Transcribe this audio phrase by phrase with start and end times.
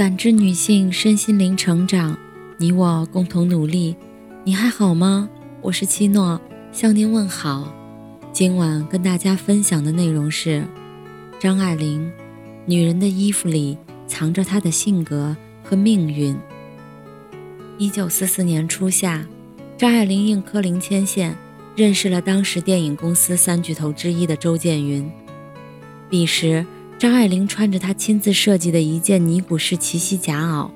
[0.00, 2.18] 感知女性身心灵成长，
[2.56, 3.94] 你我共同努力。
[4.44, 5.28] 你还好吗？
[5.60, 6.40] 我是七诺，
[6.72, 7.70] 向您问好。
[8.32, 10.64] 今晚跟大家分享的内容是
[11.38, 12.10] 张爱玲：
[12.64, 13.76] 女人的衣服里
[14.06, 16.34] 藏着她的性格和命运。
[17.76, 19.26] 一九四四年初夏，
[19.76, 21.36] 张爱玲应柯林牵线，
[21.76, 25.12] 认识了当时电影公司三巨头之一的周建云。
[26.08, 26.64] 彼时。
[27.00, 30.68] 张爱玲穿着她亲自设计的一件尼古式齐膝夹袄，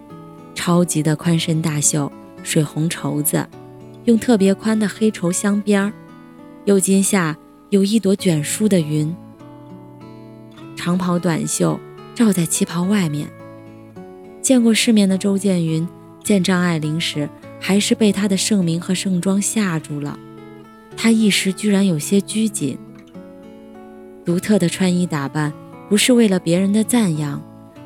[0.55, 2.11] 超级的宽身大袖，
[2.43, 3.47] 水红绸子，
[4.07, 5.93] 用特别宽的黑绸镶边儿，
[6.65, 7.37] 右襟下
[7.69, 9.15] 有一朵卷舒的云。
[10.75, 11.79] 长袍短袖
[12.15, 13.29] 罩在旗袍外面。
[14.41, 15.87] 见过世面的周建云
[16.23, 17.29] 见张爱玲时，
[17.61, 20.19] 还是被她的盛名和盛装吓住了，
[20.97, 22.79] 他一时居然有些拘谨。
[24.25, 25.53] 独特的穿衣打扮。
[25.95, 27.41] 不是为了别人的赞扬，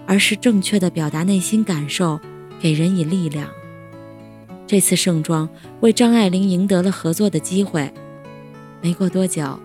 [0.06, 2.18] 而是正确的表达内心感受，
[2.58, 3.46] 给人以力量。
[4.66, 5.46] 这次盛装
[5.80, 7.92] 为张爱玲赢得了合作的机会。
[8.80, 9.42] 没过多久，《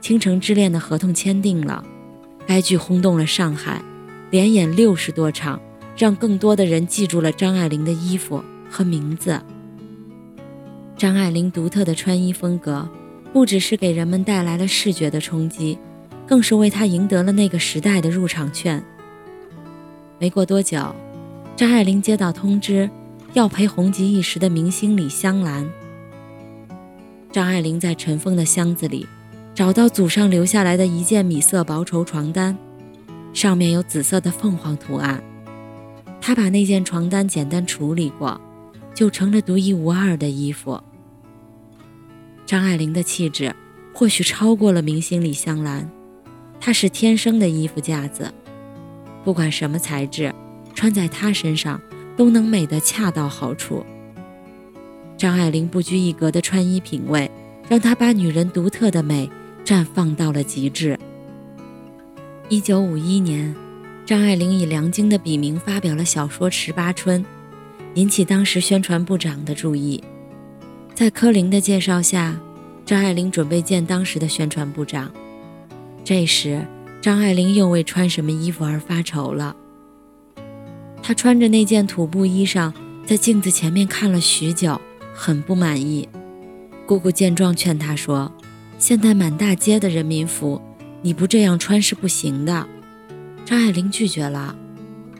[0.00, 1.84] 倾城之恋》的合同签订了，
[2.48, 3.80] 该剧轰动了上海，
[4.28, 5.60] 连演六十多场，
[5.96, 9.40] 让更多的人记住了张爱玲的衣服和名字。
[10.96, 12.88] 张爱玲独特的穿衣风格，
[13.32, 15.78] 不只是给人们带来了视觉的冲击。
[16.26, 18.82] 更是为他赢得了那个时代的入场券。
[20.18, 20.94] 没过多久，
[21.56, 22.88] 张爱玲接到通知，
[23.32, 25.68] 要陪红极一时的明星李香兰。
[27.30, 29.06] 张爱玲在尘封的箱子里，
[29.54, 32.56] 找到祖上留下来的一件米色薄绸床单，
[33.32, 35.22] 上面有紫色的凤凰图案。
[36.20, 38.40] 她把那件床单简单处理过，
[38.94, 40.80] 就成了独一无二的衣服。
[42.46, 43.54] 张爱玲的气质，
[43.92, 45.90] 或许超过了明星李香兰。
[46.64, 48.32] 它是天生的衣服架子，
[49.22, 50.34] 不管什么材质，
[50.74, 51.78] 穿在她身上
[52.16, 53.84] 都能美得恰到好处。
[55.18, 57.30] 张爱玲不拘一格的穿衣品味，
[57.68, 59.30] 让她把女人独特的美
[59.62, 60.98] 绽放到了极致。
[62.48, 63.54] 一九五一年，
[64.06, 67.22] 张爱玲以梁京的笔名发表了小说《十八春》，
[67.92, 70.02] 引起当时宣传部长的注意。
[70.94, 72.40] 在柯林的介绍下，
[72.86, 75.12] 张爱玲准备见当时的宣传部长。
[76.04, 76.66] 这时，
[77.00, 79.56] 张爱玲又为穿什么衣服而发愁了。
[81.02, 82.72] 她穿着那件土布衣裳，
[83.06, 84.78] 在镜子前面看了许久，
[85.14, 86.06] 很不满意。
[86.86, 88.30] 姑姑见状劝她说
[88.78, 90.60] ：“现在满大街的人民服，
[91.00, 92.68] 你不这样穿是不行的。”
[93.46, 94.54] 张爱玲拒绝了。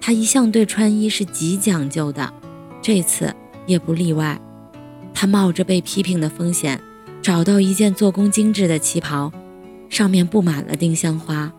[0.03, 2.31] 她一向对穿衣是极讲究的，
[2.83, 3.35] 这次
[3.67, 4.39] 也不例外。
[5.15, 6.79] 她冒着被批评的风险，
[7.23, 9.33] 找到一件做工精致的旗袍。
[9.89, 11.53] 上面布满了丁香花，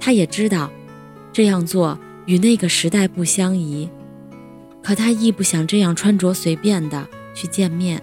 [0.00, 0.70] 他也知道
[1.32, 3.88] 这样做与那个时代不相宜，
[4.82, 8.02] 可他亦不想这样穿着随便的去见面。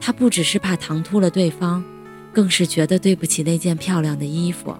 [0.00, 1.82] 他不只是怕唐突了对方，
[2.32, 4.76] 更是觉得对不起那件漂亮的衣服。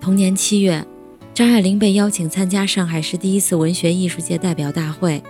[0.00, 0.86] 同年七月，
[1.34, 5.22] 张爱玲被邀请参加上海市第一次文学艺术界代表大会。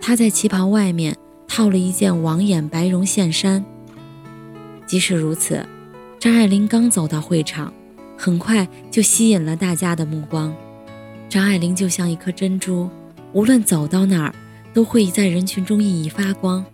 [0.00, 1.16] 她在旗袍外面
[1.48, 3.64] 套了一件网眼白绒线衫。
[4.94, 5.60] 即使如此，
[6.20, 7.74] 张爱玲刚走到会场，
[8.16, 10.54] 很快就吸引了大家的目光。
[11.28, 12.88] 张爱玲就像一颗珍珠，
[13.32, 14.32] 无论走到哪儿，
[14.72, 16.64] 都会在人群中熠熠发光。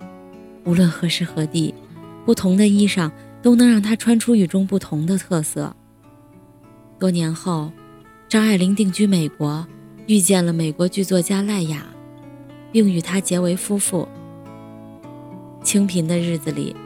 [0.64, 1.75] 无论何时何地，
[2.26, 3.10] 不同的衣裳
[3.41, 5.75] 都能让她穿出与众不同的特色。
[6.98, 7.72] 多年后，
[8.28, 9.66] 张爱玲定居美国，
[10.06, 11.87] 遇见了美国剧作家赖雅，
[12.70, 14.06] 并与他结为夫妇。
[15.64, 16.76] 清贫的日子里。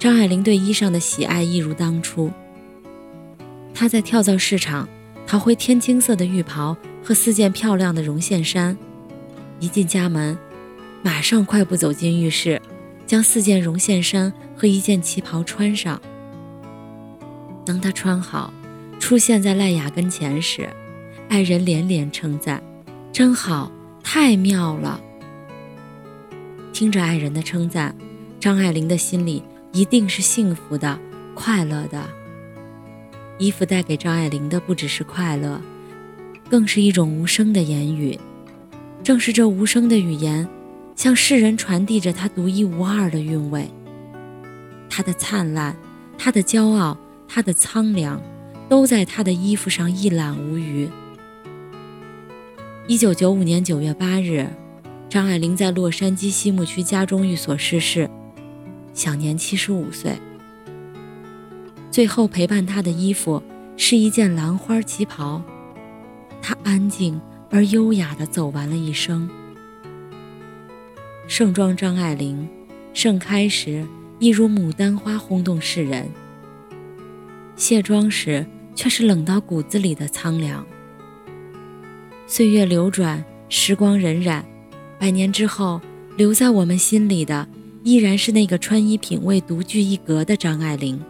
[0.00, 2.32] 张爱玲对衣裳的喜爱一如当初。
[3.74, 4.88] 她在跳蚤市场
[5.26, 6.74] 淘回天青色的浴袍
[7.04, 8.74] 和四件漂亮的绒线衫，
[9.60, 10.38] 一进家门，
[11.02, 12.60] 马上快步走进浴室，
[13.06, 16.00] 将四件绒线衫和一件旗袍穿上。
[17.66, 18.50] 当她穿好，
[18.98, 20.66] 出现在赖雅跟前时，
[21.28, 22.62] 爱人连连称赞
[23.12, 23.70] ：“真好，
[24.02, 24.98] 太妙了。”
[26.72, 27.94] 听着爱人的称赞，
[28.40, 29.42] 张爱玲的心里。
[29.72, 30.98] 一定是幸福的、
[31.34, 32.02] 快乐的。
[33.38, 35.60] 衣服带给张爱玲的不只是快乐，
[36.48, 38.18] 更是一种无声的言语。
[39.02, 40.46] 正是这无声的语言，
[40.94, 43.70] 向世人传递着她独一无二的韵味。
[44.90, 45.74] 她的灿烂，
[46.18, 48.20] 她的骄傲，她的苍凉，
[48.68, 50.86] 都在她的衣服上一览无余。
[52.86, 54.46] 一九九五年九月八日，
[55.08, 58.10] 张爱玲在洛杉矶西木区家中寓所逝世。
[59.00, 60.12] 享年七十五岁。
[61.90, 63.42] 最后陪伴他的衣服
[63.74, 65.42] 是一件兰花旗袍，
[66.42, 67.18] 她安静
[67.48, 69.26] 而优雅地走完了一生。
[71.26, 72.46] 盛装张爱玲，
[72.92, 73.86] 盛开时
[74.18, 76.06] 一如牡丹花轰动世人，
[77.56, 78.44] 卸妆时
[78.74, 80.62] 却是冷到骨子里的苍凉。
[82.26, 84.42] 岁月流转，时光荏苒，
[84.98, 85.80] 百年之后，
[86.18, 87.48] 留在我们心里的
[87.82, 91.00] 依然是那个穿衣品味独具一格的张爱玲。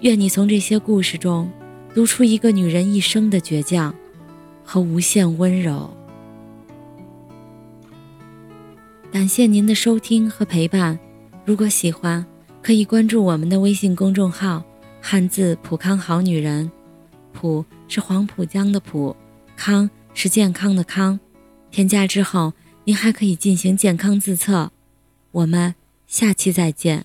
[0.00, 1.50] 愿你从这些故事中
[1.94, 3.94] 读出一个女人一生的倔强
[4.64, 5.90] 和无限温柔。
[9.10, 10.98] 感谢您的收听和陪伴，
[11.44, 12.24] 如果喜欢，
[12.62, 14.62] 可以关注我们的微信公众号
[15.00, 16.70] “汉字浦康好女人”，
[17.32, 19.16] 浦是黄浦江的浦，
[19.56, 21.18] 康是健康的康。
[21.70, 22.52] 添加之后，
[22.88, 24.72] 您还可以进行健康自测。
[25.30, 25.74] 我们
[26.06, 27.04] 下期再见。